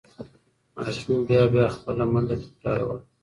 [0.75, 3.03] ماشوم بیا بیا خپله منډه تکراروله.